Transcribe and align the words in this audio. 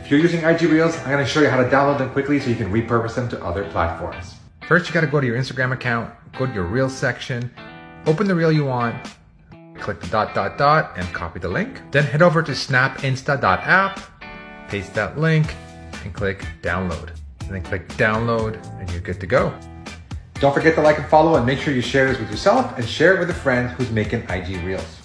If 0.00 0.10
you're 0.10 0.20
using 0.20 0.42
IG 0.42 0.62
Reels, 0.62 0.96
I'm 1.00 1.10
gonna 1.10 1.26
show 1.26 1.40
you 1.40 1.48
how 1.50 1.62
to 1.62 1.68
download 1.68 1.98
them 1.98 2.10
quickly 2.10 2.40
so 2.40 2.48
you 2.48 2.56
can 2.56 2.72
repurpose 2.72 3.14
them 3.14 3.28
to 3.28 3.44
other 3.44 3.64
platforms. 3.70 4.34
First, 4.66 4.88
you 4.88 4.94
gotta 4.94 5.06
go 5.06 5.20
to 5.20 5.26
your 5.26 5.36
Instagram 5.36 5.72
account, 5.72 6.12
go 6.36 6.46
to 6.46 6.52
your 6.52 6.64
Reels 6.64 6.92
section, 6.96 7.48
open 8.06 8.26
the 8.26 8.34
reel 8.34 8.50
you 8.50 8.64
want, 8.64 8.96
click 9.78 10.00
the 10.00 10.06
dot 10.08 10.34
dot 10.34 10.58
dot 10.58 10.92
and 10.96 11.06
copy 11.12 11.38
the 11.38 11.48
link. 11.48 11.80
Then 11.92 12.04
head 12.04 12.22
over 12.22 12.42
to 12.42 12.52
snapinsta.app, 12.52 14.00
paste 14.68 14.94
that 14.94 15.18
link, 15.18 15.54
and 16.02 16.12
click 16.14 16.44
download. 16.62 17.10
And 17.42 17.50
then 17.50 17.62
click 17.62 17.86
download 17.90 18.56
and 18.80 18.90
you're 18.90 19.02
good 19.02 19.20
to 19.20 19.26
go. 19.26 19.54
Don't 20.34 20.54
forget 20.54 20.74
to 20.76 20.80
like 20.80 20.98
and 20.98 21.06
follow 21.06 21.36
and 21.36 21.44
make 21.44 21.60
sure 21.60 21.74
you 21.74 21.82
share 21.82 22.08
this 22.08 22.18
with 22.18 22.30
yourself 22.30 22.76
and 22.78 22.88
share 22.88 23.14
it 23.14 23.20
with 23.20 23.30
a 23.30 23.34
friend 23.34 23.68
who's 23.68 23.90
making 23.90 24.22
IG 24.30 24.64
Reels. 24.64 24.99